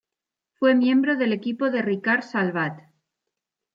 [0.55, 2.81] Fue miembro del equipo de Ricard Salvat.